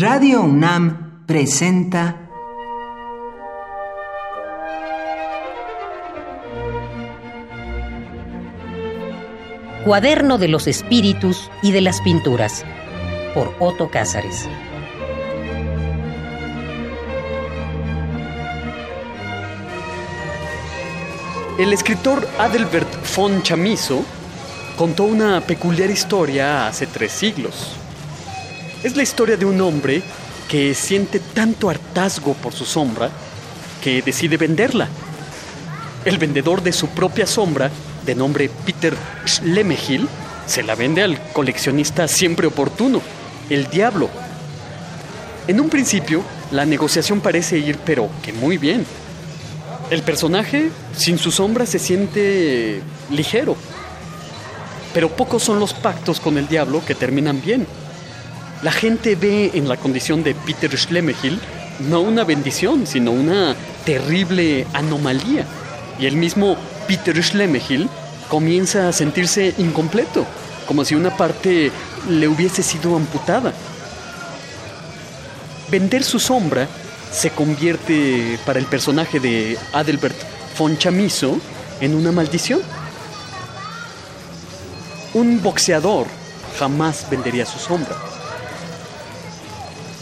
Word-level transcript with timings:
Radio 0.00 0.40
UNAM 0.40 1.26
presenta 1.26 2.16
Cuaderno 9.84 10.38
de 10.38 10.48
los 10.48 10.68
Espíritus 10.68 11.50
y 11.62 11.72
de 11.72 11.82
las 11.82 12.00
Pinturas 12.00 12.64
por 13.34 13.54
Otto 13.58 13.90
Cázares. 13.90 14.48
El 21.58 21.74
escritor 21.74 22.26
Adelbert 22.38 22.88
von 23.14 23.42
Chamizo 23.42 24.02
contó 24.78 25.04
una 25.04 25.42
peculiar 25.42 25.90
historia 25.90 26.68
hace 26.68 26.86
tres 26.86 27.12
siglos. 27.12 27.76
Es 28.82 28.96
la 28.96 29.02
historia 29.02 29.36
de 29.36 29.44
un 29.44 29.60
hombre 29.60 30.02
que 30.48 30.74
siente 30.74 31.20
tanto 31.20 31.68
hartazgo 31.68 32.32
por 32.32 32.54
su 32.54 32.64
sombra 32.64 33.10
que 33.82 34.00
decide 34.00 34.38
venderla. 34.38 34.88
El 36.06 36.16
vendedor 36.16 36.62
de 36.62 36.72
su 36.72 36.88
propia 36.88 37.26
sombra, 37.26 37.70
de 38.06 38.14
nombre 38.14 38.50
Peter 38.64 38.96
Schlemehil, 39.26 40.08
se 40.46 40.62
la 40.62 40.76
vende 40.76 41.02
al 41.02 41.20
coleccionista 41.34 42.08
siempre 42.08 42.46
oportuno, 42.46 43.02
el 43.50 43.68
diablo. 43.68 44.08
En 45.46 45.60
un 45.60 45.68
principio, 45.68 46.22
la 46.50 46.64
negociación 46.64 47.20
parece 47.20 47.58
ir 47.58 47.76
pero 47.84 48.08
que 48.22 48.32
muy 48.32 48.56
bien. 48.56 48.86
El 49.90 50.02
personaje, 50.02 50.70
sin 50.96 51.18
su 51.18 51.30
sombra, 51.30 51.66
se 51.66 51.78
siente 51.78 52.80
ligero. 53.10 53.56
Pero 54.94 55.10
pocos 55.10 55.42
son 55.42 55.60
los 55.60 55.74
pactos 55.74 56.18
con 56.18 56.38
el 56.38 56.48
diablo 56.48 56.82
que 56.86 56.94
terminan 56.94 57.42
bien. 57.42 57.66
La 58.62 58.72
gente 58.72 59.14
ve 59.14 59.52
en 59.54 59.68
la 59.68 59.78
condición 59.78 60.22
de 60.22 60.34
Peter 60.34 60.76
Schlemehil 60.76 61.40
no 61.88 62.02
una 62.02 62.24
bendición, 62.24 62.86
sino 62.86 63.10
una 63.10 63.56
terrible 63.86 64.66
anomalía. 64.74 65.46
Y 65.98 66.04
el 66.04 66.16
mismo 66.16 66.56
Peter 66.86 67.22
Schlemehil 67.22 67.88
comienza 68.28 68.88
a 68.88 68.92
sentirse 68.92 69.54
incompleto, 69.56 70.26
como 70.66 70.84
si 70.84 70.94
una 70.94 71.16
parte 71.16 71.72
le 72.10 72.28
hubiese 72.28 72.62
sido 72.62 72.96
amputada. 72.96 73.54
Vender 75.70 76.04
su 76.04 76.18
sombra 76.18 76.68
se 77.10 77.30
convierte 77.30 78.38
para 78.44 78.58
el 78.58 78.66
personaje 78.66 79.20
de 79.20 79.56
Adelbert 79.72 80.16
von 80.58 80.76
Chamizo 80.76 81.38
en 81.80 81.94
una 81.94 82.12
maldición. 82.12 82.60
Un 85.14 85.42
boxeador 85.42 86.06
jamás 86.58 87.06
vendería 87.10 87.46
su 87.46 87.58
sombra. 87.58 87.96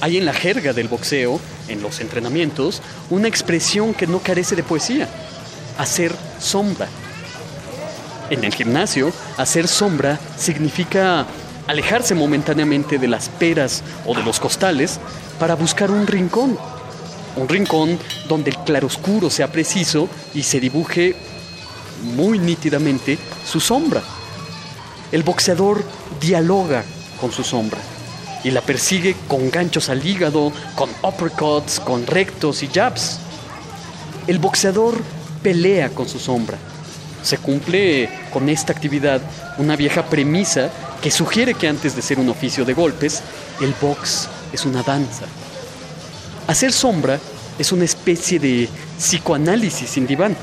Hay 0.00 0.16
en 0.16 0.24
la 0.24 0.32
jerga 0.32 0.72
del 0.72 0.86
boxeo, 0.86 1.40
en 1.66 1.82
los 1.82 2.00
entrenamientos, 2.00 2.82
una 3.10 3.26
expresión 3.26 3.94
que 3.94 4.06
no 4.06 4.20
carece 4.20 4.54
de 4.54 4.62
poesía, 4.62 5.08
hacer 5.76 6.14
sombra. 6.38 6.88
En 8.30 8.44
el 8.44 8.54
gimnasio, 8.54 9.12
hacer 9.36 9.66
sombra 9.66 10.20
significa 10.36 11.26
alejarse 11.66 12.14
momentáneamente 12.14 12.98
de 12.98 13.08
las 13.08 13.28
peras 13.28 13.82
o 14.06 14.14
de 14.14 14.22
los 14.22 14.38
costales 14.38 15.00
para 15.40 15.56
buscar 15.56 15.90
un 15.90 16.06
rincón. 16.06 16.56
Un 17.34 17.48
rincón 17.48 17.98
donde 18.28 18.50
el 18.50 18.58
claroscuro 18.58 19.30
sea 19.30 19.50
preciso 19.50 20.08
y 20.32 20.44
se 20.44 20.60
dibuje 20.60 21.16
muy 22.14 22.38
nítidamente 22.38 23.18
su 23.44 23.58
sombra. 23.58 24.02
El 25.10 25.24
boxeador 25.24 25.82
dialoga 26.20 26.84
con 27.20 27.32
su 27.32 27.42
sombra 27.42 27.80
y 28.44 28.50
la 28.50 28.60
persigue 28.60 29.16
con 29.26 29.50
ganchos 29.50 29.88
al 29.88 30.04
hígado, 30.06 30.52
con 30.74 30.90
uppercuts, 31.02 31.80
con 31.80 32.06
rectos 32.06 32.62
y 32.62 32.68
jabs. 32.68 33.18
El 34.26 34.38
boxeador 34.38 34.96
pelea 35.42 35.90
con 35.90 36.08
su 36.08 36.18
sombra. 36.18 36.58
Se 37.22 37.38
cumple 37.38 38.08
con 38.32 38.48
esta 38.48 38.72
actividad 38.72 39.20
una 39.58 39.76
vieja 39.76 40.06
premisa 40.06 40.70
que 41.02 41.10
sugiere 41.10 41.54
que 41.54 41.68
antes 41.68 41.94
de 41.96 42.02
ser 42.02 42.18
un 42.18 42.28
oficio 42.28 42.64
de 42.64 42.74
golpes, 42.74 43.22
el 43.60 43.74
box 43.80 44.28
es 44.52 44.64
una 44.64 44.82
danza. 44.82 45.24
Hacer 46.46 46.72
sombra 46.72 47.18
es 47.58 47.72
una 47.72 47.84
especie 47.84 48.38
de 48.38 48.68
psicoanálisis 48.98 49.90
sin 49.90 50.06
diván, 50.06 50.36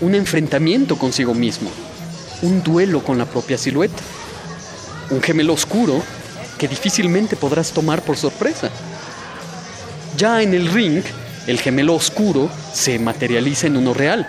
un 0.00 0.14
enfrentamiento 0.14 0.96
consigo 0.96 1.34
mismo, 1.34 1.70
un 2.42 2.62
duelo 2.62 3.04
con 3.04 3.18
la 3.18 3.26
propia 3.26 3.58
silueta, 3.58 4.02
un 5.10 5.22
gemelo 5.22 5.52
oscuro 5.52 6.02
que 6.60 6.68
difícilmente 6.68 7.36
podrás 7.36 7.72
tomar 7.72 8.02
por 8.02 8.18
sorpresa. 8.18 8.68
Ya 10.18 10.42
en 10.42 10.52
el 10.52 10.70
ring, 10.70 11.02
el 11.46 11.58
gemelo 11.58 11.94
oscuro 11.94 12.50
se 12.74 12.98
materializa 12.98 13.66
en 13.66 13.78
uno 13.78 13.94
real. 13.94 14.28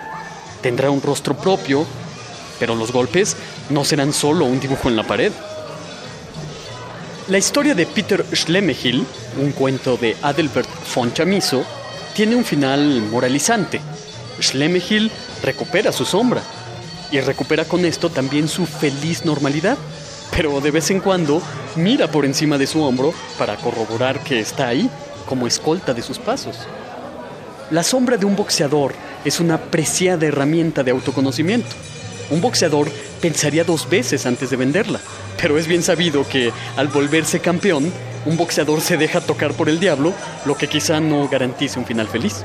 Tendrá 0.62 0.90
un 0.90 1.02
rostro 1.02 1.36
propio, 1.36 1.86
pero 2.58 2.74
los 2.74 2.90
golpes 2.90 3.36
no 3.68 3.84
serán 3.84 4.14
solo 4.14 4.46
un 4.46 4.58
dibujo 4.60 4.88
en 4.88 4.96
la 4.96 5.02
pared. 5.02 5.30
La 7.28 7.36
historia 7.36 7.74
de 7.74 7.84
Peter 7.84 8.24
Schlemehil, 8.32 9.06
un 9.38 9.52
cuento 9.52 9.98
de 9.98 10.16
Adelbert 10.22 10.70
von 10.94 11.12
Chamizo, 11.12 11.62
tiene 12.14 12.34
un 12.34 12.46
final 12.46 13.02
moralizante. 13.10 13.78
Schlemehil 14.40 15.10
recupera 15.42 15.92
su 15.92 16.06
sombra 16.06 16.42
y 17.10 17.20
recupera 17.20 17.66
con 17.66 17.84
esto 17.84 18.08
también 18.08 18.48
su 18.48 18.64
feliz 18.64 19.26
normalidad, 19.26 19.76
pero 20.34 20.60
de 20.60 20.70
vez 20.70 20.90
en 20.90 21.00
cuando 21.00 21.40
mira 21.76 22.10
por 22.10 22.24
encima 22.24 22.58
de 22.58 22.66
su 22.66 22.82
hombro 22.82 23.12
para 23.38 23.56
corroborar 23.56 24.20
que 24.24 24.40
está 24.40 24.68
ahí 24.68 24.90
como 25.26 25.46
escolta 25.46 25.94
de 25.94 26.02
sus 26.02 26.18
pasos. 26.18 26.66
La 27.70 27.82
sombra 27.82 28.16
de 28.16 28.26
un 28.26 28.36
boxeador 28.36 28.94
es 29.24 29.40
una 29.40 29.58
preciada 29.58 30.26
herramienta 30.26 30.82
de 30.82 30.90
autoconocimiento. 30.90 31.70
Un 32.30 32.40
boxeador 32.40 32.90
pensaría 33.20 33.64
dos 33.64 33.88
veces 33.88 34.26
antes 34.26 34.50
de 34.50 34.56
venderla, 34.56 35.00
pero 35.40 35.58
es 35.58 35.66
bien 35.66 35.82
sabido 35.82 36.26
que 36.28 36.52
al 36.76 36.88
volverse 36.88 37.40
campeón, 37.40 37.92
un 38.26 38.36
boxeador 38.36 38.80
se 38.80 38.96
deja 38.96 39.20
tocar 39.20 39.52
por 39.52 39.68
el 39.68 39.80
diablo, 39.80 40.12
lo 40.44 40.56
que 40.56 40.68
quizá 40.68 41.00
no 41.00 41.28
garantice 41.28 41.78
un 41.78 41.86
final 41.86 42.08
feliz. 42.08 42.44